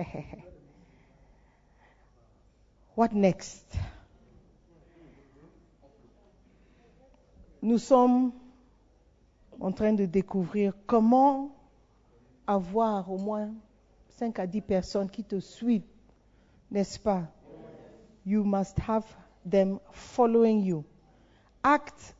What 2.96 3.12
next? 3.12 3.76
Nous 7.62 7.78
sommes 7.78 8.32
en 9.60 9.72
train 9.72 9.92
de 9.92 10.06
découvrir 10.06 10.72
comment 10.86 11.54
avoir 12.46 13.10
au 13.10 13.18
moins 13.18 13.52
5 14.08 14.38
à 14.38 14.46
10 14.46 14.60
personnes 14.62 15.10
qui 15.10 15.24
te 15.24 15.38
suivent, 15.40 15.84
n'est-ce 16.70 16.98
pas? 16.98 17.24
You 18.26 18.44
must 18.44 18.78
have 18.86 19.04
them 19.48 19.78
following 19.92 20.62
you. 20.62 20.84
Acte 21.62 22.16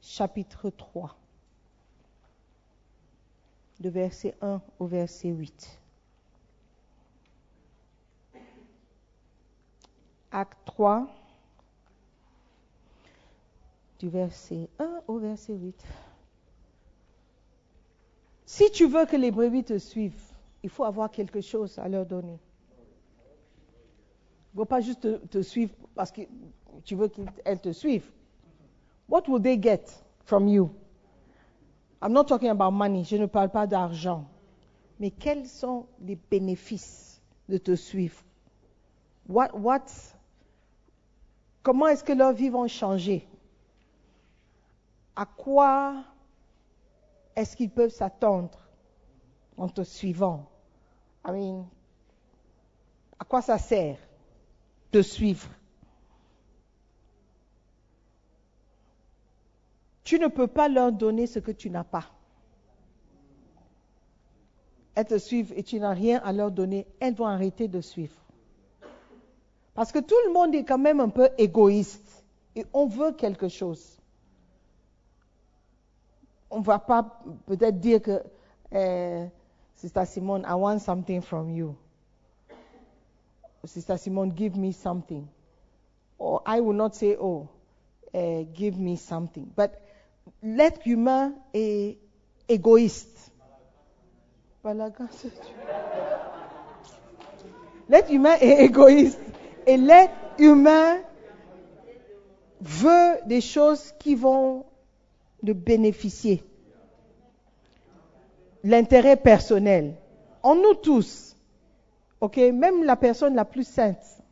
chapitre 0.00 0.70
3, 0.70 1.16
de 3.80 3.88
verset 3.88 4.34
1 4.40 4.60
au 4.78 4.86
verset 4.86 5.28
8. 5.28 5.80
Acte 10.36 10.58
3, 10.64 11.06
du 14.00 14.08
verset 14.08 14.68
1 14.80 15.02
au 15.06 15.18
verset 15.18 15.54
8. 15.54 15.86
Si 18.44 18.68
tu 18.72 18.88
veux 18.88 19.06
que 19.06 19.14
les 19.14 19.30
brebis 19.30 19.62
te 19.62 19.78
suivent, 19.78 20.32
il 20.64 20.70
faut 20.70 20.82
avoir 20.82 21.12
quelque 21.12 21.40
chose 21.40 21.78
à 21.78 21.88
leur 21.88 22.04
donner. 22.04 22.40
Il 24.52 24.56
ne 24.56 24.62
faut 24.62 24.64
pas 24.64 24.80
juste 24.80 25.02
te, 25.02 25.16
te 25.26 25.40
suivre 25.40 25.72
parce 25.94 26.10
que 26.10 26.22
tu 26.82 26.96
veux 26.96 27.06
qu'elles 27.06 27.60
te 27.60 27.70
suivent. 27.70 28.10
What 29.08 29.28
will 29.28 29.40
they 29.40 29.56
get 29.56 29.84
from 30.24 30.48
you? 30.48 30.68
I'm 32.02 32.12
not 32.12 32.24
talking 32.24 32.50
about 32.50 32.72
money, 32.72 33.04
je 33.04 33.16
ne 33.16 33.26
parle 33.26 33.50
pas 33.50 33.68
d'argent. 33.68 34.28
Mais 34.98 35.12
quels 35.12 35.46
sont 35.46 35.86
les 36.00 36.16
bénéfices 36.16 37.22
de 37.48 37.56
te 37.56 37.76
suivre? 37.76 38.20
What, 39.28 39.56
what, 39.56 39.84
comment 41.64 41.88
est-ce 41.88 42.04
que 42.04 42.12
leurs 42.12 42.34
vies 42.34 42.50
vont 42.50 42.68
changer? 42.68 43.26
À 45.16 45.26
quoi 45.26 46.04
est-ce 47.34 47.56
qu'ils 47.56 47.70
peuvent 47.70 47.90
s'attendre 47.90 48.58
en 49.56 49.68
te 49.68 49.82
suivant? 49.82 50.48
I 51.26 51.32
mean, 51.32 51.66
à 53.18 53.24
quoi 53.24 53.42
ça 53.42 53.58
sert 53.58 53.98
de 54.92 55.02
suivre? 55.02 55.48
Tu 60.04 60.18
ne 60.18 60.28
peux 60.28 60.46
pas 60.46 60.68
leur 60.68 60.92
donner 60.92 61.26
ce 61.26 61.38
que 61.38 61.50
tu 61.50 61.70
n'as 61.70 61.82
pas. 61.82 62.04
Elles 64.94 65.06
te 65.06 65.18
suivent 65.18 65.54
et 65.56 65.62
tu 65.62 65.80
n'as 65.80 65.94
rien 65.94 66.20
à 66.22 66.32
leur 66.32 66.50
donner, 66.50 66.86
elles 67.00 67.14
vont 67.14 67.26
arrêter 67.26 67.68
de 67.68 67.80
suivre. 67.80 68.23
Parce 69.74 69.90
que 69.90 69.98
tout 69.98 70.14
le 70.26 70.32
monde 70.32 70.54
est 70.54 70.64
quand 70.64 70.78
même 70.78 71.00
un 71.00 71.08
peu 71.08 71.28
égoïste 71.36 72.24
et 72.54 72.64
on 72.72 72.86
veut 72.86 73.12
quelque 73.12 73.48
chose. 73.48 73.98
On 76.50 76.60
ne 76.60 76.64
va 76.64 76.78
pas 76.78 77.20
peut-être 77.46 77.80
dire 77.80 78.00
que, 78.00 78.22
eh, 78.70 79.26
Sister 79.74 80.04
Simone, 80.06 80.46
I 80.48 80.54
want 80.54 80.78
something 80.78 81.20
from 81.20 81.50
you. 81.50 81.74
Sister 83.64 83.96
Simone, 83.96 84.32
give 84.36 84.56
me 84.56 84.72
something. 84.72 85.26
Or 86.18 86.42
I 86.46 86.60
will 86.60 86.76
not 86.76 86.94
say, 86.94 87.16
oh, 87.20 87.48
eh, 88.12 88.46
give 88.54 88.78
me 88.78 88.96
something. 88.96 89.50
But 89.56 89.72
l'être 90.42 90.86
humain 90.86 91.34
est 91.52 91.98
égoïste. 92.48 93.32
L'être 97.88 98.10
humain 98.10 98.36
est 98.40 98.64
égoïste. 98.64 99.18
Et 99.66 99.76
l'être 99.76 100.14
humain 100.38 100.98
veut 102.60 103.18
des 103.26 103.40
choses 103.40 103.92
qui 103.98 104.14
vont 104.14 104.64
le 105.42 105.52
bénéficier. 105.52 106.42
L'intérêt 108.62 109.16
personnel. 109.16 109.94
En 110.42 110.54
nous 110.54 110.74
tous, 110.74 111.36
ok, 112.20 112.36
même 112.36 112.84
la 112.84 112.96
personne 112.96 113.34
la 113.34 113.44
plus 113.44 113.66
sainte 113.66 114.22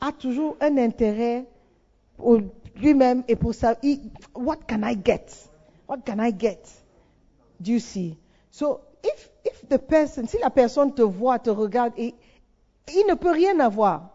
a 0.00 0.12
toujours 0.12 0.56
un 0.60 0.76
intérêt 0.78 1.44
pour 2.16 2.40
lui-même 2.76 3.22
et 3.28 3.36
pour 3.36 3.54
ça. 3.54 3.76
What 4.34 4.58
can 4.66 4.82
I 4.82 4.96
get? 4.96 5.26
What 5.88 5.98
can 6.06 6.18
I 6.20 6.32
get? 6.32 6.62
Do 7.60 7.72
you 7.72 7.80
see? 7.80 8.16
So, 8.50 8.80
if, 9.02 9.30
if 9.44 9.68
the 9.68 9.78
person, 9.78 10.26
si 10.26 10.38
la 10.38 10.50
personne 10.50 10.94
te 10.94 11.02
voit, 11.02 11.38
te 11.38 11.50
regarde 11.50 11.92
il 11.98 13.06
ne 13.08 13.14
peut 13.14 13.30
rien 13.30 13.58
avoir, 13.60 14.10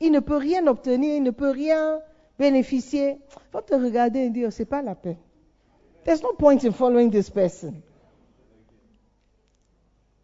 il 0.00 0.10
ne 0.10 0.20
peut 0.20 0.36
rien 0.36 0.66
obtenir, 0.66 1.16
il 1.16 1.22
ne 1.22 1.30
peut 1.30 1.50
rien 1.50 2.00
bénéficier, 2.38 3.18
il 3.20 3.50
faut 3.52 3.60
te 3.60 3.74
regarder 3.74 4.20
et 4.20 4.30
dire, 4.30 4.52
c'est 4.52 4.64
pas 4.64 4.82
la 4.82 4.94
peine. 4.94 5.18
There's 6.04 6.22
no 6.22 6.32
point 6.32 6.64
in 6.64 6.72
following 6.72 7.10
this 7.10 7.28
person. 7.28 7.74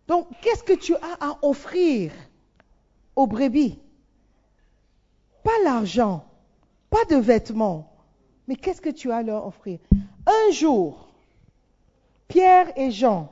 Donc, 0.09 0.29
qu'est-ce 0.41 0.63
que 0.63 0.73
tu 0.73 0.95
as 0.95 1.17
à 1.21 1.39
offrir 1.43 2.13
aux 3.15 3.27
brebis? 3.27 3.79
Pas 5.43 5.63
l'argent, 5.65 6.25
pas 6.89 7.05
de 7.11 7.17
vêtements, 7.17 7.93
mais 8.49 8.57
qu'est-ce 8.57 8.81
que 8.81 8.91
tu 8.91 9.11
as 9.11 9.17
à 9.17 9.23
leur 9.23 9.47
offrir? 9.47 9.79
Un 10.27 10.53
jour, 10.53 11.09
Pierre 12.29 12.73
et 12.77 12.91
Jean 12.91 13.29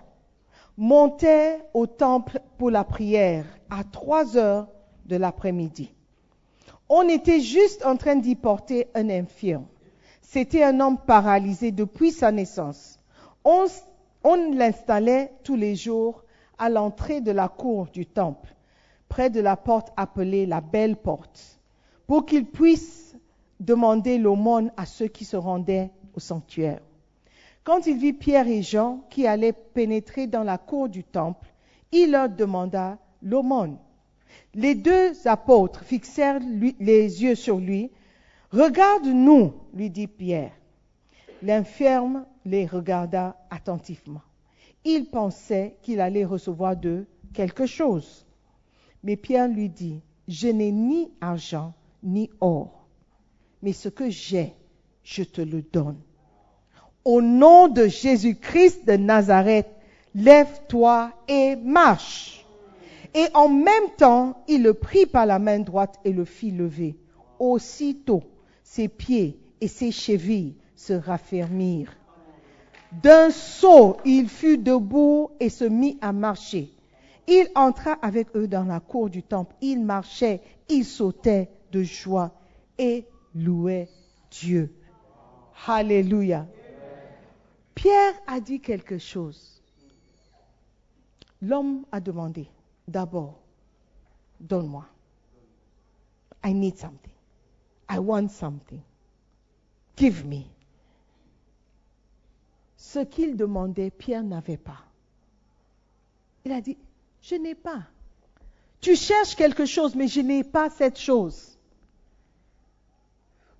montaient 0.76 1.64
au 1.72 1.86
temple 1.86 2.40
pour 2.58 2.70
la 2.70 2.84
prière 2.84 3.46
à 3.70 3.84
3 3.84 4.36
heures 4.36 4.68
de 5.06 5.16
l'après-midi. 5.16 5.94
On 6.96 7.08
était 7.08 7.40
juste 7.40 7.84
en 7.84 7.96
train 7.96 8.14
d'y 8.14 8.36
porter 8.36 8.86
un 8.94 9.10
infirme. 9.10 9.66
C'était 10.22 10.62
un 10.62 10.78
homme 10.78 10.96
paralysé 10.96 11.72
depuis 11.72 12.12
sa 12.12 12.30
naissance. 12.30 13.00
On, 13.42 13.66
l'installait 14.52 15.32
tous 15.42 15.56
les 15.56 15.74
jours 15.74 16.22
à 16.56 16.68
l'entrée 16.68 17.20
de 17.20 17.32
la 17.32 17.48
cour 17.48 17.88
du 17.92 18.06
temple, 18.06 18.54
près 19.08 19.28
de 19.28 19.40
la 19.40 19.56
porte 19.56 19.88
appelée 19.96 20.46
la 20.46 20.60
belle 20.60 20.94
porte, 20.94 21.58
pour 22.06 22.26
qu'il 22.26 22.46
puisse 22.46 23.16
demander 23.58 24.16
l'aumône 24.16 24.70
à 24.76 24.86
ceux 24.86 25.08
qui 25.08 25.24
se 25.24 25.36
rendaient 25.36 25.90
au 26.14 26.20
sanctuaire. 26.20 26.80
Quand 27.64 27.88
il 27.88 27.96
vit 27.96 28.12
Pierre 28.12 28.46
et 28.46 28.62
Jean 28.62 29.00
qui 29.10 29.26
allaient 29.26 29.52
pénétrer 29.52 30.28
dans 30.28 30.44
la 30.44 30.58
cour 30.58 30.88
du 30.88 31.02
temple, 31.02 31.52
il 31.90 32.12
leur 32.12 32.28
demanda 32.28 32.98
l'aumône. 33.20 33.78
Les 34.54 34.74
deux 34.74 35.26
apôtres 35.26 35.82
fixèrent 35.84 36.40
les 36.80 37.22
yeux 37.22 37.34
sur 37.34 37.58
lui. 37.58 37.90
Regarde-nous, 38.50 39.52
lui 39.72 39.90
dit 39.90 40.06
Pierre. 40.06 40.52
L'infirme 41.42 42.24
les 42.44 42.66
regarda 42.66 43.36
attentivement. 43.50 44.22
Il 44.84 45.06
pensait 45.06 45.76
qu'il 45.82 46.00
allait 46.00 46.24
recevoir 46.24 46.76
d'eux 46.76 47.06
quelque 47.32 47.66
chose. 47.66 48.26
Mais 49.02 49.16
Pierre 49.16 49.48
lui 49.48 49.68
dit, 49.68 50.00
je 50.28 50.48
n'ai 50.48 50.72
ni 50.72 51.10
argent 51.20 51.74
ni 52.02 52.30
or, 52.40 52.86
mais 53.62 53.72
ce 53.72 53.88
que 53.88 54.10
j'ai, 54.10 54.54
je 55.02 55.22
te 55.22 55.40
le 55.40 55.62
donne. 55.62 56.00
Au 57.04 57.20
nom 57.20 57.68
de 57.68 57.86
Jésus-Christ 57.86 58.86
de 58.86 58.96
Nazareth, 58.96 59.68
lève-toi 60.14 61.12
et 61.28 61.56
marche. 61.56 62.43
Et 63.14 63.26
en 63.34 63.48
même 63.48 63.90
temps, 63.96 64.42
il 64.48 64.62
le 64.62 64.74
prit 64.74 65.06
par 65.06 65.24
la 65.24 65.38
main 65.38 65.60
droite 65.60 66.00
et 66.04 66.12
le 66.12 66.24
fit 66.24 66.50
lever. 66.50 66.96
Aussitôt, 67.38 68.22
ses 68.62 68.88
pieds 68.88 69.38
et 69.60 69.68
ses 69.68 69.92
chevilles 69.92 70.56
se 70.74 70.92
raffermirent. 70.92 71.96
D'un 73.02 73.30
saut, 73.30 73.96
il 74.04 74.28
fut 74.28 74.58
debout 74.58 75.30
et 75.40 75.48
se 75.48 75.64
mit 75.64 75.98
à 76.00 76.12
marcher. 76.12 76.70
Il 77.26 77.48
entra 77.54 77.92
avec 78.02 78.36
eux 78.36 78.46
dans 78.46 78.64
la 78.64 78.80
cour 78.80 79.08
du 79.10 79.22
temple. 79.22 79.54
Il 79.60 79.84
marchait, 79.84 80.40
il 80.68 80.84
sautait 80.84 81.48
de 81.72 81.82
joie 81.82 82.32
et 82.78 83.06
louait 83.34 83.88
Dieu. 84.30 84.74
Alléluia. 85.66 86.46
Pierre 87.74 88.14
a 88.26 88.40
dit 88.40 88.60
quelque 88.60 88.98
chose. 88.98 89.62
L'homme 91.40 91.84
a 91.92 92.00
demandé, 92.00 92.48
d'abord, 92.88 93.40
donne-moi. 94.40 94.86
I 96.42 96.52
need 96.52 96.78
something. 96.78 97.12
I 97.88 97.98
want 97.98 98.30
something. 98.30 98.82
Give 99.96 100.24
me. 100.26 100.44
Ce 102.76 102.98
qu'il 103.04 103.36
demandait, 103.36 103.90
Pierre 103.90 104.22
n'avait 104.22 104.58
pas. 104.58 104.84
Il 106.44 106.52
a 106.52 106.60
dit, 106.60 106.76
je 107.22 107.36
n'ai 107.36 107.54
pas. 107.54 107.84
Tu 108.80 108.96
cherches 108.96 109.34
quelque 109.34 109.64
chose, 109.64 109.94
mais 109.94 110.08
je 110.08 110.20
n'ai 110.20 110.44
pas 110.44 110.68
cette 110.68 110.98
chose. 110.98 111.58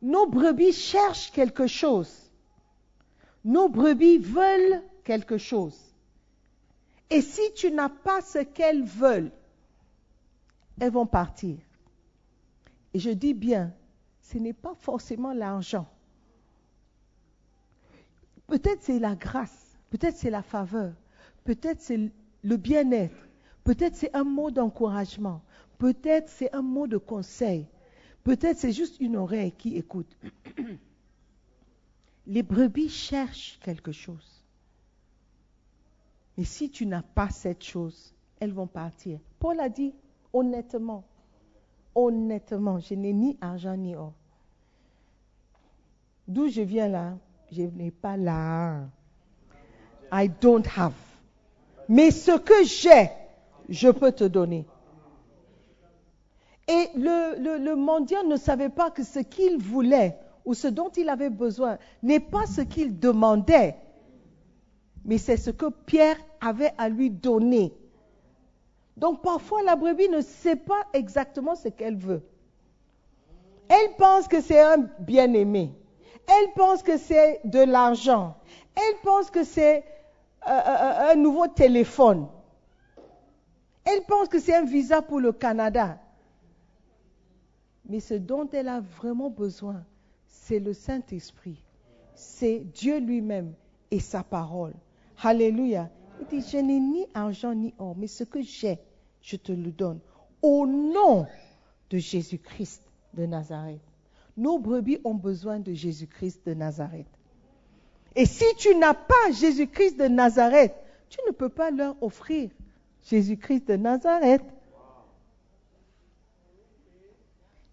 Nos 0.03 0.27
brebis 0.27 0.75
cherchent 0.75 1.31
quelque 1.31 1.67
chose. 1.67 2.31
Nos 3.45 3.71
brebis 3.71 4.19
veulent 4.19 4.83
quelque 5.03 5.39
chose. 5.39 5.94
Et 7.11 7.21
si 7.21 7.53
tu 7.55 7.71
n'as 7.71 7.89
pas 7.89 8.21
ce 8.21 8.39
qu'elles 8.39 8.85
veulent, 8.85 9.33
elles 10.81 10.93
vont 10.93 11.07
partir. 11.07 11.57
Et 12.93 12.99
je 12.99 13.11
dis 13.11 13.35
bien, 13.35 13.73
ce 14.21 14.39
n'est 14.39 14.53
pas 14.53 14.75
forcément 14.75 15.33
l'argent. 15.33 15.87
Peut-être 18.47 18.83
c'est 18.83 18.99
la 18.99 19.15
grâce, 19.15 19.77
peut-être 19.91 20.17
c'est 20.17 20.31
la 20.31 20.43
faveur, 20.43 20.93
peut-être 21.45 21.81
c'est 21.81 22.11
le 22.43 22.57
bien-être, 22.57 23.17
peut-être 23.65 23.97
c'est 23.97 24.15
un 24.15 24.25
mot 24.25 24.51
d'encouragement, 24.51 25.43
peut-être 25.79 26.29
c'est 26.29 26.55
un 26.55 26.63
mot 26.63 26.87
de 26.87 26.99
conseil, 26.99 27.67
peut-être 28.23 28.59
c'est 28.59 28.73
juste 28.73 29.01
une 29.01 29.17
oreille 29.17 29.53
qui 29.53 29.77
écoute. 29.77 30.17
Les 32.27 32.43
brebis 32.43 32.89
cherchent 32.89 33.59
quelque 33.63 33.93
chose. 33.93 34.34
Mais 36.37 36.45
si 36.45 36.71
tu 36.71 36.87
n'as 36.87 37.03
pas 37.03 37.31
cette 37.31 37.63
chose, 37.63 38.15
elles 38.41 38.53
vont 38.53 38.67
partir. 38.67 39.19
Paul 39.39 39.61
a 39.61 39.69
dit 39.69 39.95
honnêtement, 40.33 41.05
honnêtement, 41.95 42.81
je 42.81 42.95
n'ai 42.95 43.13
ni 43.13 43.39
argent 43.41 43.77
ni 43.77 43.95
or. 43.95 44.13
D'où 46.27 46.49
je 46.49 46.63
viens 46.63 46.89
là, 46.89 47.17
je 47.53 47.63
n'ai 47.63 47.91
pas 47.91 48.17
là. 48.17 48.81
I 50.13 50.29
don't 50.41 50.67
have. 50.77 50.95
Mais 51.89 52.11
ce 52.11 52.39
que 52.39 52.65
j'ai, 52.65 53.11
je 53.69 53.89
peux 53.89 54.13
te 54.13 54.25
donner. 54.25 54.67
Et 56.67 56.89
le, 56.97 57.59
le, 57.59 57.77
mendiant 57.77 58.25
ne 58.25 58.37
savait 58.37 58.71
pas 58.71 58.91
que 58.91 59.03
ce 59.05 59.19
qu'il 59.19 59.59
voulait 59.59 60.17
ou 60.47 60.55
ce 60.55 60.67
dont 60.67 60.89
il 60.91 61.11
avait 61.11 61.31
besoin 61.31 61.79
n'est 62.03 62.21
pas 62.21 62.47
ce 62.47 62.63
qu'il 62.63 62.99
demandait, 62.99 63.77
mais 65.05 65.19
c'est 65.19 65.37
ce 65.37 65.51
que 65.51 65.67
Pierre 65.67 66.17
avait 66.41 66.73
à 66.79 66.89
lui 66.89 67.11
donner. 67.11 67.73
Donc 68.97 69.23
parfois 69.23 69.63
la 69.63 69.77
brebis 69.77 70.09
ne 70.09 70.21
sait 70.21 70.57
pas 70.57 70.83
exactement 70.93 71.57
ce 71.57 71.69
qu'elle 71.69 71.97
veut. 71.97 72.23
Elle 73.69 73.95
pense 73.97 74.29
que 74.29 74.41
c'est 74.41 74.61
un 74.61 74.89
bien-aimé. 75.01 75.73
Elle 76.27 76.53
pense 76.55 76.83
que 76.83 76.97
c'est 76.97 77.41
de 77.45 77.61
l'argent. 77.61 78.37
Elle 78.75 78.97
pense 79.03 79.31
que 79.31 79.45
c'est 79.45 79.85
euh, 80.47 80.51
euh, 80.51 80.53
euh, 80.53 81.13
un 81.13 81.17
nouveau 81.17 81.49
téléphone. 81.49 82.29
Elle 83.85 84.03
pense 84.05 84.29
que 84.29 84.39
c'est 84.39 84.55
un 84.55 84.65
visa 84.65 85.03
pour 85.03 85.21
le 85.21 85.33
Canada. 85.33 85.99
Mais 87.87 88.01
ce 88.01 88.15
dont 88.15 88.49
elle 88.53 88.69
a 88.69 88.81
vraiment 88.81 89.29
besoin, 89.29 89.85
c'est 90.27 90.59
le 90.59 90.73
Saint-Esprit. 90.73 91.63
C'est 92.15 92.61
Dieu 92.61 92.99
lui-même 92.99 93.53
et 93.91 94.01
sa 94.01 94.23
parole. 94.23 94.75
Alléluia. 95.23 95.91
Il 96.21 96.27
dit, 96.27 96.49
je 96.49 96.59
n'ai 96.59 96.81
ni 96.81 97.07
argent 97.15 97.55
ni 97.55 97.75
or, 97.79 97.97
mais 97.97 98.07
ce 98.07 98.25
que 98.25 98.43
j'ai, 98.43 98.79
je 99.23 99.37
te 99.37 99.53
le 99.53 99.71
donne. 99.71 100.01
Au 100.43 100.67
nom 100.67 101.27
de 101.91 101.99
Jésus-Christ 101.99 102.83
de 103.15 103.27
Nazareth. 103.27 103.81
Nos 104.37 104.59
brebis 104.59 104.99
ont 105.05 105.15
besoin 105.15 105.61
de 105.61 105.73
Jésus-Christ 105.73 106.47
de 106.47 106.55
Nazareth. 106.55 107.07
Et 108.17 108.27
si 108.27 108.45
tu 108.57 108.75
n'as 108.77 108.95
pas 108.95 109.31
Jésus-Christ 109.33 109.99
de 109.99 110.09
Nazareth, 110.09 110.75
tu 111.09 111.19
ne 111.27 111.33
peux 111.33 111.49
pas 111.49 111.71
leur 111.71 112.01
offrir 112.03 112.51
Jésus-Christ 113.05 113.69
de 113.69 113.77
Nazareth. 113.77 114.43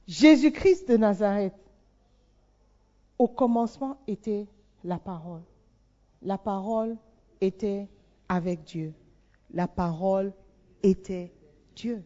Jésus-Christ 0.08 0.90
de 0.90 0.98
Nazareth, 0.98 1.54
au 3.18 3.28
commencement 3.28 3.98
était 4.08 4.48
la 4.84 4.98
parole. 4.98 5.44
La 6.22 6.38
parole 6.38 6.98
était 7.42 7.90
avec 8.30 8.64
Dieu. 8.64 8.94
La 9.54 9.68
parole 9.68 10.34
était 10.84 11.34
Dieu. 11.76 12.06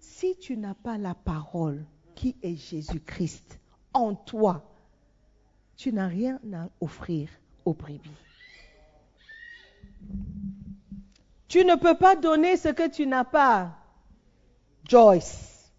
Si 0.00 0.36
tu 0.36 0.56
n'as 0.56 0.74
pas 0.74 0.98
la 0.98 1.14
parole 1.14 1.86
qui 2.14 2.36
est 2.42 2.56
Jésus-Christ 2.56 3.58
en 3.94 4.14
toi, 4.14 4.68
tu 5.76 5.92
n'as 5.92 6.08
rien 6.08 6.38
à 6.52 6.68
offrir 6.80 7.30
au 7.64 7.72
brebis. 7.72 8.10
Tu 11.48 11.64
ne 11.64 11.76
peux 11.76 11.96
pas 11.96 12.16
donner 12.16 12.56
ce 12.56 12.68
que 12.68 12.88
tu 12.88 13.06
n'as 13.06 13.24
pas. 13.24 13.76
Joyce. 14.88 15.70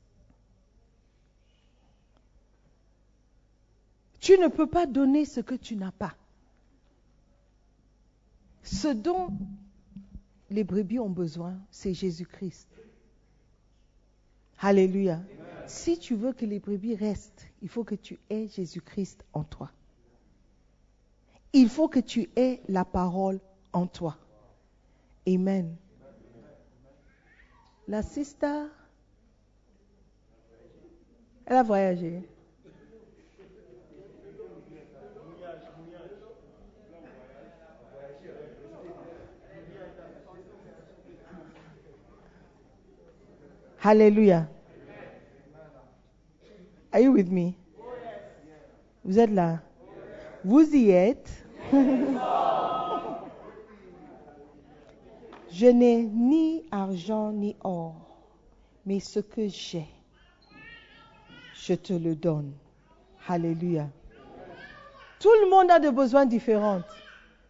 Tu 4.20 4.38
ne 4.38 4.48
peux 4.48 4.68
pas 4.68 4.86
donner 4.86 5.26
ce 5.26 5.42
que 5.42 5.56
tu 5.56 5.76
n'as 5.76 5.92
pas. 5.92 6.16
Ce 8.84 8.90
dont 8.90 9.30
les 10.50 10.66
brebis 10.66 11.00
ont 11.00 11.10
besoin, 11.10 11.58
c'est 11.72 11.94
Jésus-Christ. 11.94 12.68
Alléluia. 14.60 15.22
Si 15.68 15.98
tu 15.98 16.16
veux 16.16 16.34
que 16.34 16.46
les 16.46 16.60
brebis 16.60 16.94
restent, 16.94 17.48
il 17.62 17.70
faut 17.70 17.86
que 17.86 17.96
tu 17.96 18.20
aies 18.30 18.50
Jésus-Christ 18.50 19.24
en 19.32 19.46
toi. 19.46 19.72
Il 21.54 21.70
faut 21.70 21.88
que 21.88 22.02
tu 22.02 22.30
aies 22.36 22.62
la 22.68 22.84
parole 22.84 23.40
en 23.72 23.88
toi. 23.88 24.18
Amen. 25.26 25.78
La 27.88 28.04
sister, 28.04 28.66
elle 31.46 31.56
a 31.56 31.64
voyagé. 31.64 32.28
Alléluia. 43.86 44.48
Are 46.94 47.02
you 47.02 47.12
with 47.12 47.30
me? 47.30 47.54
Vous 49.04 49.20
êtes 49.20 49.32
là? 49.32 49.60
Vous 50.46 50.74
y 50.74 50.92
êtes? 50.92 51.30
Je 55.52 55.68
n'ai 55.68 56.04
ni 56.04 56.64
argent 56.72 57.34
ni 57.34 57.58
or, 57.64 57.96
mais 58.86 59.00
ce 59.00 59.20
que 59.20 59.48
j'ai, 59.50 59.86
je 61.54 61.76
te 61.76 61.94
le 61.94 62.16
donne. 62.16 62.54
Alléluia. 63.28 63.88
Tout 65.20 65.30
le 65.44 65.50
monde 65.52 65.70
a 65.70 65.78
des 65.80 65.92
besoins 65.92 66.26
différents. 66.26 66.82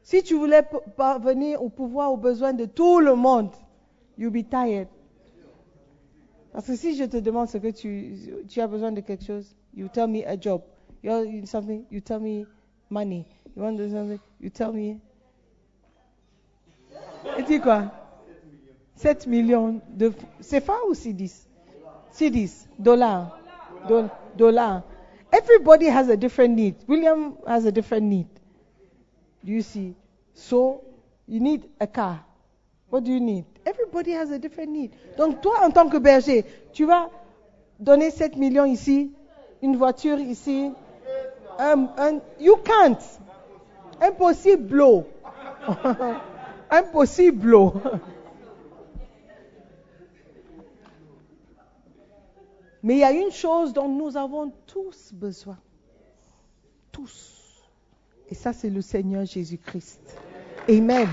Si 0.02 0.22
tu 0.22 0.34
voulais 0.36 0.64
parvenir 0.98 1.64
au 1.64 1.70
pouvoir, 1.70 2.12
aux 2.12 2.18
besoins 2.18 2.52
de 2.52 2.66
tout 2.66 3.00
le 3.00 3.16
monde, 3.16 3.52
you'll 4.18 4.32
be 4.32 4.44
tired. 4.44 4.90
Parce 6.53 6.67
que 6.67 6.75
si 6.75 6.95
je 6.95 7.03
te 7.05 7.17
demande 7.17 7.48
ce 7.48 7.57
que 7.57 7.69
tu, 7.69 8.15
tu 8.48 8.62
as 8.62 8.67
besoin 8.67 8.91
de 8.91 9.01
quelque 9.01 9.25
chose, 9.25 9.55
you 9.75 9.88
tell 9.88 10.07
me 10.07 10.24
a 10.25 10.38
job. 10.39 10.62
You 11.01 11.12
want 11.12 11.45
something, 11.48 11.83
you 11.91 12.00
tell 12.00 12.19
me 12.19 12.45
money. 12.89 13.25
You 13.55 13.63
want 13.63 13.77
something, 13.77 14.19
you 14.39 14.50
tell 14.50 14.72
me. 14.72 15.00
Et 17.38 17.43
dis 17.43 17.60
quoi 17.60 17.91
7 18.95 19.25
millions 19.27 19.81
de 19.89 20.13
CFA 20.41 20.75
ou 20.88 20.93
C10 20.93 21.48
C10, 22.13 22.67
dollars. 22.77 23.31
Dollars. 24.38 24.83
Everybody 25.31 25.88
has 25.88 26.10
a 26.10 26.15
different 26.15 26.55
need. 26.55 26.75
William 26.88 27.36
has 27.48 27.65
a 27.65 27.72
different 27.72 28.05
need. 28.05 28.27
Do 29.43 29.51
you 29.51 29.62
see? 29.63 29.95
So, 30.36 30.83
you 31.27 31.39
need 31.39 31.65
a 31.79 31.88
car. 31.88 32.24
What 32.89 33.03
do 33.03 33.12
you 33.12 33.19
need? 33.19 33.45
Everybody 33.65 34.12
has 34.12 34.32
a 34.32 34.39
different 34.39 34.72
need. 34.72 34.91
Donc 35.17 35.41
toi, 35.41 35.63
en 35.63 35.72
tant 35.72 35.88
que 35.89 35.98
berger, 35.98 36.46
tu 36.74 36.86
vas 36.86 37.10
donner 37.79 38.12
7 38.12 38.36
millions 38.38 38.65
ici, 38.65 39.12
une 39.62 39.77
voiture 39.77 40.20
ici. 40.20 40.72
Un, 41.60 42.20
you 42.39 42.58
can't. 42.58 43.00
Impossible. 44.01 45.05
Impossible. 46.70 47.72
Mais 52.82 52.96
il 52.96 53.00
y 53.00 53.03
a 53.03 53.12
une 53.12 53.32
chose 53.32 53.72
dont 53.72 53.88
nous 53.88 54.17
avons 54.17 54.51
tous 54.67 55.12
besoin. 55.13 55.58
Tous. 56.91 57.63
Et 58.29 58.36
ça, 58.36 58.51
c'est 58.51 58.70
le 58.70 58.82
Seigneur 58.82 59.25
Jésus-Christ. 59.25 60.17
Amen. 60.67 61.08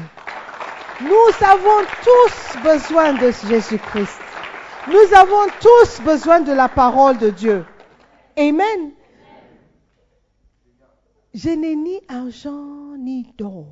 Nous 1.03 1.47
avons 1.47 1.87
tous 2.05 2.63
besoin 2.63 3.15
de 3.15 3.31
Jésus-Christ. 3.49 4.21
Nous 4.87 5.15
avons 5.15 5.51
tous 5.61 6.01
besoin 6.03 6.41
de 6.41 6.53
la 6.53 6.69
parole 6.69 7.17
de 7.17 7.31
Dieu. 7.31 7.65
Amen. 8.37 8.93
Je 11.33 11.51
n'ai 11.51 11.75
ni 11.75 12.01
argent 12.09 12.97
ni 12.99 13.33
d'or, 13.39 13.67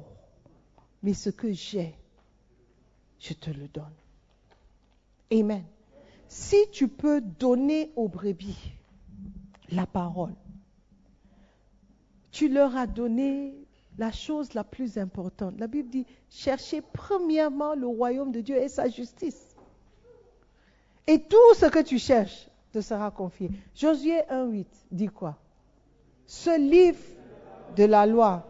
mais 1.02 1.12
ce 1.12 1.28
que 1.28 1.52
j'ai, 1.52 1.94
je 3.18 3.35
te 3.35 3.50
le 3.50 3.68
donne. 3.68 3.85
Amen. 5.30 5.64
Si 6.28 6.56
tu 6.73 6.88
peux 6.88 7.20
donner 7.20 7.92
aux 7.97 8.08
brebis 8.08 8.73
la 9.70 9.87
parole, 9.87 10.35
tu 12.30 12.49
leur 12.49 12.75
as 12.76 12.87
donné 12.87 13.67
la 13.99 14.12
chose 14.12 14.55
la 14.55 14.64
plus 14.64 14.97
importante. 14.97 15.55
La 15.59 15.67
Bible 15.67 15.90
dit, 15.90 16.07
cherchez 16.31 16.81
premièrement 16.81 17.75
le 17.75 17.87
royaume 17.87 18.33
de 18.33 18.40
Dieu 18.40 18.57
et 18.57 18.69
sa 18.69 18.88
justice. 18.88 19.57
Et 21.07 21.21
tout 21.21 21.55
ce 21.55 21.67
que 21.67 21.81
tu 21.81 21.99
cherches 21.99 22.49
te 22.73 22.81
sera 22.81 23.11
confié. 23.11 23.50
Josué 23.75 24.21
1.8 24.31 24.67
dit 24.93 25.09
quoi? 25.09 25.37
Ce 26.26 26.59
livre 26.59 26.99
de 27.76 27.85
la 27.85 28.07
loi 28.07 28.47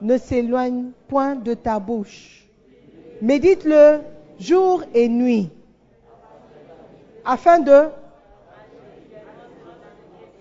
ne 0.00 0.18
s'éloigne 0.18 0.90
point 1.08 1.36
de 1.36 1.54
ta 1.54 1.78
bouche. 1.78 2.46
Médite-le 3.22 4.00
jour 4.38 4.82
et 4.92 5.08
nuit, 5.08 5.50
afin 7.24 7.60
de 7.60 7.88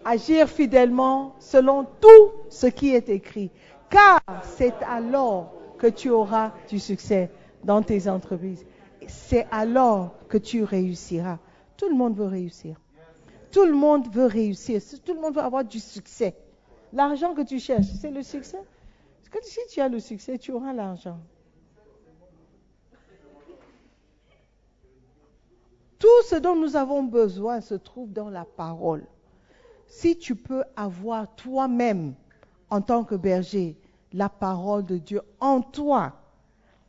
agir 0.04 0.50
fidèlement 0.50 1.36
selon 1.40 1.86
tout 2.02 2.32
ce 2.50 2.68
qui 2.68 2.94
est 2.94 3.10
écrit. 3.10 3.52
Car 3.94 4.20
c'est 4.42 4.74
alors 4.82 5.54
que 5.78 5.86
tu 5.86 6.10
auras 6.10 6.52
du 6.68 6.80
succès 6.80 7.30
dans 7.64 7.84
tes 7.84 8.10
entreprises. 8.10 8.66
C'est 9.08 9.46
alors 9.52 10.16
que 10.28 10.40
tu 10.40 10.64
réussiras. 10.64 11.38
Tout 11.78 11.90
le 11.90 11.96
monde 11.96 12.16
veut 12.16 12.26
réussir. 12.26 12.82
Tout 13.52 13.66
le 13.66 13.76
monde 13.76 14.12
veut 14.12 14.26
réussir. 14.26 14.82
Tout 15.06 15.14
le 15.14 15.22
monde 15.22 15.36
veut 15.36 15.44
avoir 15.44 15.64
du 15.64 15.80
succès. 15.80 16.36
L'argent 16.92 17.36
que 17.36 17.44
tu 17.44 17.60
cherches, 17.60 17.86
c'est 18.02 18.10
le 18.10 18.24
succès. 18.24 18.58
Parce 19.20 19.30
que 19.30 19.48
si 19.48 19.60
tu 19.70 19.80
as 19.80 19.90
le 19.90 20.00
succès, 20.00 20.40
tu 20.40 20.52
auras 20.54 20.74
l'argent. 20.74 21.20
Tout 26.00 26.24
ce 26.26 26.38
dont 26.38 26.56
nous 26.56 26.76
avons 26.76 27.04
besoin 27.04 27.62
se 27.62 27.76
trouve 27.76 28.12
dans 28.12 28.32
la 28.32 28.46
parole. 28.46 29.06
Si 29.86 30.18
tu 30.18 30.36
peux 30.36 30.64
avoir 30.76 31.36
toi-même, 31.36 32.16
en 32.72 32.82
tant 32.82 33.04
que 33.04 33.14
berger, 33.14 33.78
la 34.14 34.30
parole 34.30 34.86
de 34.86 34.98
Dieu 34.98 35.22
en 35.40 35.62
toi, 35.62 36.14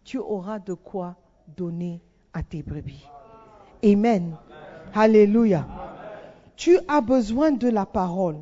tu 0.04 0.18
auras 0.18 0.58
de 0.58 0.74
quoi 0.74 1.16
donner 1.56 2.02
à 2.32 2.42
tes 2.42 2.62
brebis. 2.62 3.06
Amen. 3.82 4.36
Alléluia. 4.94 5.66
Tu 6.56 6.78
as 6.86 7.00
besoin 7.00 7.52
de 7.52 7.68
la 7.68 7.86
parole. 7.86 8.36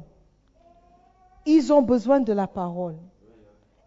Ils 1.46 1.72
ont 1.72 1.82
besoin 1.82 2.20
de 2.20 2.32
la 2.32 2.46
parole. 2.46 2.96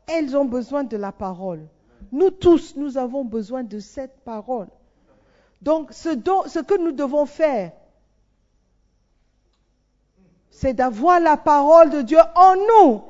Elles 0.08 0.36
ont 0.36 0.46
besoin 0.46 0.84
de 0.84 0.98
la 0.98 1.12
parole. 1.12 1.68
Nous 2.12 2.30
tous, 2.30 2.76
nous 2.76 2.98
avons 2.98 3.24
besoin 3.24 3.64
de 3.64 3.80
cette 3.80 4.20
parole. 4.24 4.68
Donc, 5.62 5.92
ce, 5.92 6.10
ce 6.48 6.60
que 6.60 6.78
nous 6.78 6.92
devons 6.92 7.26
faire, 7.26 7.72
c'est 10.50 10.74
d'avoir 10.74 11.20
la 11.20 11.38
parole 11.38 11.90
de 11.90 12.02
Dieu 12.02 12.20
en 12.36 12.56
nous. 12.56 13.02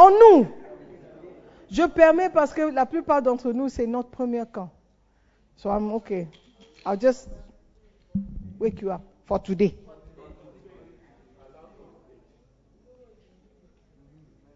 En 0.00 0.10
nous. 0.10 0.46
Je 1.70 1.82
permets 1.82 2.30
parce 2.30 2.54
que 2.54 2.62
la 2.62 2.86
plupart 2.86 3.20
d'entre 3.20 3.52
nous, 3.52 3.68
c'est 3.68 3.86
notre 3.86 4.08
premier 4.08 4.44
camp. 4.50 4.70
So 5.56 5.68
I'm 5.68 5.92
okay. 5.92 6.26
I'll 6.86 6.98
just 6.98 7.28
wake 8.58 8.80
you 8.80 8.90
up 8.90 9.02
for 9.26 9.42
today. 9.42 9.76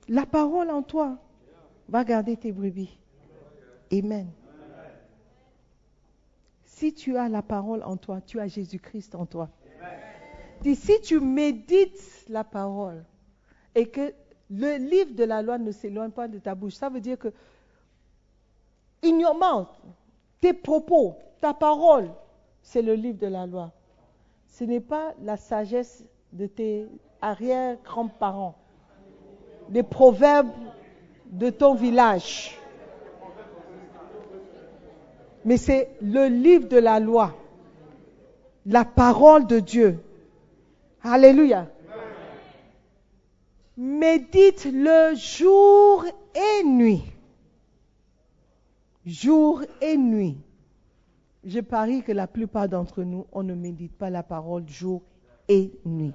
La 0.09 0.25
parole 0.25 0.71
en 0.71 0.83
toi 0.83 1.19
va 1.91 2.05
garder 2.05 2.39
tes 2.39 2.51
brebis. 2.51 2.99
Amen. 3.93 4.31
Si 6.65 6.95
tu 6.95 7.19
as 7.19 7.29
la 7.29 7.43
parole 7.43 7.83
en 7.83 7.99
toi, 7.99 8.23
tu 8.23 8.41
as 8.41 8.49
Jésus-Christ 8.49 9.15
en 9.15 9.27
toi. 9.27 9.51
Dis, 10.63 10.75
si 10.75 10.99
tu 11.03 11.21
médites 11.21 12.25
la 12.31 12.45
parole 12.45 13.05
et 13.75 13.91
que 13.91 14.15
le 14.57 14.77
livre 14.77 15.15
de 15.15 15.25
la 15.25 15.43
loi 15.43 15.59
ne 15.59 15.73
s'éloigne 15.73 16.11
pas 16.11 16.29
de 16.29 16.39
ta 16.39 16.55
bouche, 16.55 16.75
ça 16.75 16.89
veut 16.89 17.01
dire 17.01 17.19
que 17.19 17.33
ignorement, 19.03 19.69
tes 20.41 20.53
propos, 20.53 21.17
ta 21.41 21.55
parole, 21.55 22.11
c'est 22.63 22.83
le 22.83 22.95
livre 22.95 23.19
de 23.19 23.27
la 23.27 23.47
loi. 23.47 23.73
Ce 24.49 24.65
n'est 24.65 24.81
pas 24.81 25.15
la 25.23 25.37
sagesse 25.37 26.05
de 26.33 26.47
tes 26.47 26.87
arrière-grands-parents 27.21 28.57
les 29.71 29.83
proverbes 29.83 30.51
de 31.27 31.51
ton 31.51 31.75
village. 31.75 32.59
Mais 35.45 35.57
c'est 35.57 35.91
le 36.01 36.27
livre 36.27 36.69
de 36.69 36.79
la 36.79 37.01
loi, 37.01 37.35
la 38.67 38.85
parole 38.85 39.47
de 39.47 39.61
Dieu. 39.61 39.99
Alléluia. 41.03 41.67
Médite 43.77 44.67
le 44.73 45.17
jour 45.17 46.05
et 46.35 46.65
nuit. 46.65 47.03
Jour 49.05 49.63
et 49.81 49.97
nuit. 49.97 50.39
Je 51.45 51.61
parie 51.61 52.03
que 52.03 52.13
la 52.13 52.27
plupart 52.27 52.69
d'entre 52.69 53.03
nous, 53.03 53.27
on 53.33 53.43
ne 53.43 53.55
médite 53.55 53.93
pas 53.99 54.11
la 54.11 54.23
parole 54.23 54.69
jour 54.69 55.03
et 55.49 55.73
nuit. 55.85 56.15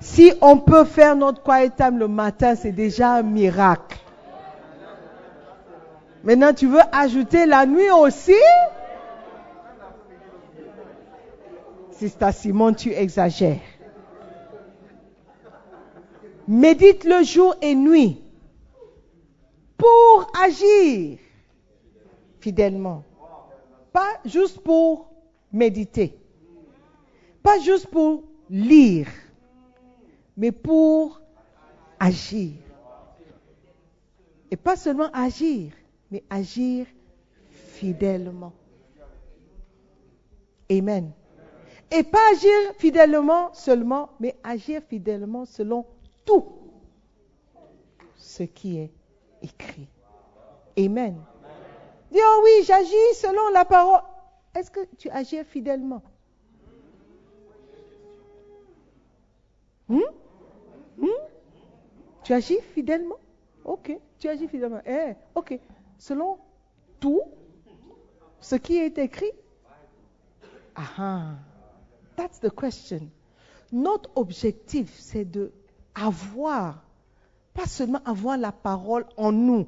Si 0.00 0.32
on 0.40 0.58
peut 0.58 0.84
faire 0.84 1.14
notre 1.14 1.42
quiet 1.42 1.70
time 1.70 1.98
le 1.98 2.08
matin, 2.08 2.56
c'est 2.56 2.72
déjà 2.72 3.14
un 3.14 3.22
miracle. 3.22 3.98
Maintenant, 6.24 6.52
tu 6.52 6.66
veux 6.66 6.82
ajouter 6.90 7.46
la 7.46 7.64
nuit 7.64 7.90
aussi? 7.90 8.34
Sister 11.92 12.32
Simon, 12.32 12.74
tu 12.74 12.90
exagères. 12.92 13.60
Médite 16.52 17.04
le 17.04 17.24
jour 17.24 17.54
et 17.62 17.74
nuit 17.74 18.20
pour 19.76 20.30
agir 20.40 21.18
fidèlement. 22.40 23.04
Pas 23.92 24.20
juste 24.24 24.60
pour 24.60 25.08
méditer. 25.52 26.14
Pas 27.42 27.58
juste 27.58 27.86
pour 27.88 28.24
lire 28.50 29.08
mais 30.36 30.52
pour 30.52 31.20
agir. 31.98 32.52
Et 34.50 34.56
pas 34.56 34.76
seulement 34.76 35.10
agir, 35.12 35.72
mais 36.10 36.22
agir 36.28 36.86
fidèlement. 37.50 38.52
Amen. 40.70 41.12
Et 41.90 42.02
pas 42.02 42.18
agir 42.32 42.74
fidèlement 42.78 43.52
seulement, 43.54 44.10
mais 44.20 44.36
agir 44.42 44.82
fidèlement 44.88 45.44
selon 45.44 45.86
tout 46.24 46.46
ce 48.16 48.42
qui 48.42 48.78
est 48.78 48.92
écrit. 49.42 49.88
Amen. 50.78 51.20
Dis, 52.10 52.18
oh 52.22 52.40
oui, 52.44 52.64
j'agis 52.64 53.14
selon 53.14 53.50
la 53.50 53.64
parole. 53.64 54.00
Est-ce 54.54 54.70
que 54.70 54.80
tu 54.98 55.08
agis 55.10 55.44
fidèlement? 55.44 56.02
Hmm? 59.88 60.00
Hmm? 60.98 61.06
Tu 62.22 62.32
agis 62.32 62.60
fidèlement? 62.74 63.16
Ok, 63.64 63.98
tu 64.18 64.28
agis 64.28 64.48
fidèlement. 64.48 64.80
Eh, 64.86 65.14
ok. 65.34 65.58
Selon 65.98 66.38
tout 67.00 67.22
ce 68.40 68.56
qui 68.56 68.76
est 68.76 68.98
écrit? 68.98 69.32
Ah, 70.74 71.34
that's 72.16 72.40
the 72.40 72.50
question. 72.54 73.08
Notre 73.70 74.10
objectif, 74.16 74.94
c'est 74.98 75.24
de 75.24 75.52
avoir, 75.94 76.82
pas 77.54 77.66
seulement 77.66 78.02
avoir 78.04 78.38
la 78.38 78.52
parole 78.52 79.06
en 79.16 79.32
nous, 79.32 79.66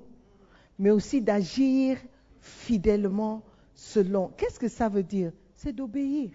mais 0.79 0.91
aussi 0.91 1.21
d'agir 1.21 1.99
fidèlement 2.41 3.43
selon. 3.75 4.29
Qu'est-ce 4.37 4.59
que 4.59 4.69
ça 4.69 4.89
veut 4.89 5.03
dire? 5.03 5.33
C'est 5.57 5.73
d'obéir 5.73 6.31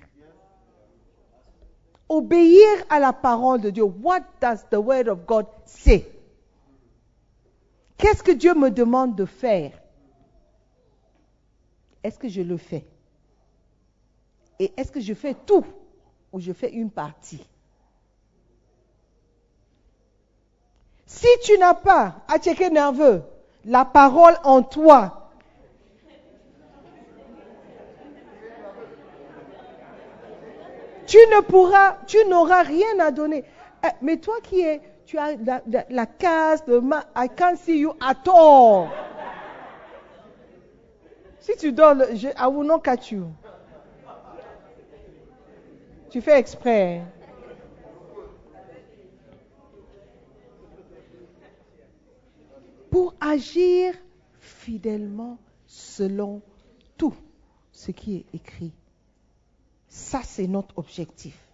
obéir 2.09 2.67
à 2.89 2.99
la 2.99 3.13
parole 3.13 3.61
de 3.61 3.69
Dieu. 3.69 3.83
What 3.83 4.21
does 4.41 4.65
the 4.71 4.77
word 4.77 5.07
of 5.07 5.25
God 5.25 5.45
say? 5.65 6.05
Qu'est-ce 7.97 8.23
que 8.23 8.31
Dieu 8.31 8.55
me 8.55 8.71
demande 8.71 9.15
de 9.15 9.25
faire? 9.25 9.79
Est-ce 12.03 12.17
que 12.17 12.27
je 12.27 12.41
le 12.41 12.57
fais? 12.57 12.85
Et 14.57 14.73
est-ce 14.75 14.91
que 14.91 14.99
je 14.99 15.13
fais 15.13 15.35
tout 15.45 15.65
ou 16.31 16.39
je 16.39 16.51
fais 16.51 16.71
une 16.71 16.89
partie? 16.89 17.45
Si 21.09 21.27
tu 21.43 21.57
n'as 21.57 21.73
pas, 21.73 22.17
à 22.27 22.37
checker 22.37 22.69
nerveux, 22.69 23.23
la 23.65 23.83
parole 23.83 24.35
en 24.43 24.61
toi, 24.61 25.31
tu 31.07 31.17
n'auras 32.27 32.61
rien 32.61 32.99
à 32.99 33.09
donner. 33.09 33.43
Eh, 33.83 33.87
mais 34.03 34.17
toi 34.17 34.35
qui 34.43 34.61
es, 34.61 34.81
tu 35.07 35.17
as 35.17 35.31
la, 35.89 36.05
case 36.05 36.63
de 36.65 36.77
ma, 36.77 37.03
I 37.15 37.27
can't 37.27 37.57
see 37.57 37.79
you 37.79 37.93
at 37.99 38.27
all. 38.27 38.89
Si 41.39 41.57
tu 41.57 41.71
donnes, 41.71 42.05
je, 42.13 42.27
I 42.27 42.47
will 42.47 42.67
not 42.67 42.81
catch 42.81 43.11
you. 43.11 43.31
Tu 46.11 46.21
fais 46.21 46.37
exprès. 46.37 47.01
Agir 53.39 53.93
fidèlement 54.39 55.37
selon 55.65 56.41
tout 56.97 57.13
ce 57.71 57.91
qui 57.91 58.17
est 58.17 58.25
écrit. 58.33 58.73
Ça, 59.87 60.21
c'est 60.23 60.47
notre 60.47 60.77
objectif 60.77 61.47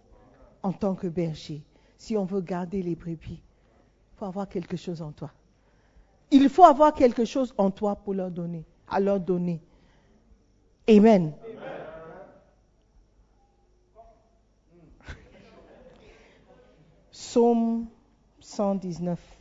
en 0.64 0.72
tant 0.72 0.96
que 0.96 1.06
berger. 1.06 1.62
Si 1.96 2.16
on 2.16 2.24
veut 2.24 2.40
garder 2.40 2.82
les 2.82 2.96
brebis, 2.96 3.40
il 3.40 4.18
faut 4.18 4.24
avoir 4.24 4.48
quelque 4.48 4.76
chose 4.76 5.00
en 5.00 5.12
toi. 5.12 5.30
Il 6.32 6.48
faut 6.48 6.64
avoir 6.64 6.92
quelque 6.92 7.24
chose 7.24 7.54
en 7.56 7.70
toi 7.70 7.94
pour 7.94 8.14
leur 8.14 8.32
donner, 8.32 8.64
à 8.88 8.98
leur 8.98 9.20
donner. 9.20 9.60
Amen. 10.88 11.32
Psaume 17.12 17.86
119. 18.40 19.36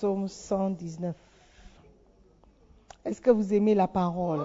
Psaume 0.00 0.28
119. 0.28 1.14
Est-ce 3.04 3.20
que 3.20 3.30
vous 3.30 3.52
aimez 3.52 3.74
la 3.74 3.86
parole? 3.86 4.40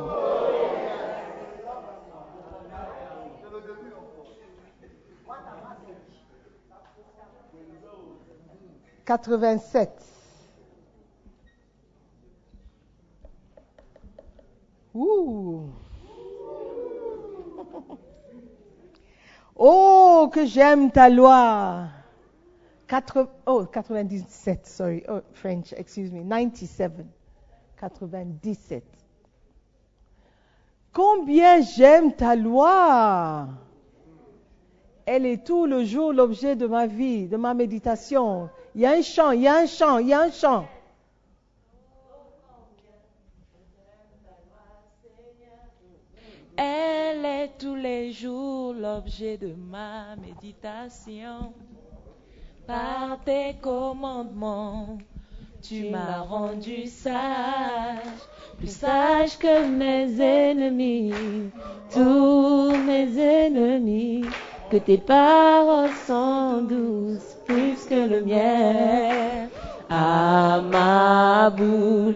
87. 9.06 9.92
Ouh. 14.94 15.70
Oh, 19.56 20.30
que 20.34 20.46
j'aime 20.46 20.92
ta 20.92 21.08
loi. 21.08 21.88
4, 22.88 23.30
oh, 23.48 23.66
97, 23.66 24.68
sorry. 24.68 25.04
Oh, 25.08 25.22
French, 25.34 25.74
excuse 25.74 26.12
me. 26.12 26.24
97. 26.24 26.92
97. 27.80 28.84
Combien 30.94 31.62
j'aime 31.62 32.14
ta 32.14 32.36
loi. 32.36 33.48
Elle 35.06 35.26
est 35.26 35.46
tout 35.46 35.66
le 35.66 35.84
jour 35.84 36.14
l'objet 36.14 36.56
de 36.56 36.68
ma 36.68 36.88
vie, 36.88 37.28
de 37.28 37.38
ma 37.38 37.54
méditation. 37.54 38.50
Il 38.74 38.82
y 38.82 38.86
a 38.86 38.92
un 38.92 39.02
chant, 39.02 39.32
il 39.32 39.42
y 39.42 39.48
a 39.48 39.56
un 39.56 39.68
chant, 39.68 40.00
il 40.00 40.08
y 40.08 40.14
a 40.14 40.22
un 40.22 40.32
chant. 40.32 40.66
Elle 46.58 47.26
est 47.26 47.58
tous 47.60 47.76
les 47.76 48.12
jours 48.14 48.74
l'objet 48.74 49.38
de 49.38 49.54
ma 49.54 50.16
méditation 50.16 51.54
par 52.68 53.20
tes 53.26 53.56
commandements. 53.62 54.98
Tu 55.62 55.90
m'as 55.90 56.20
rendu 56.20 56.86
sage, 56.86 58.22
plus 58.60 58.70
sage 58.70 59.38
que 59.40 59.66
mes 59.66 60.22
ennemis, 60.22 61.12
tous 61.92 62.72
mes 62.86 63.18
ennemis, 63.18 64.26
que 64.70 64.78
tes 64.78 64.98
paroles 64.98 65.90
sont 66.06 66.62
douces, 66.62 67.38
plus 67.46 67.86
que 67.90 68.08
le 68.08 68.22
miel. 68.22 69.50
À 69.90 70.62
ma 70.62 71.50
boule, 71.50 72.16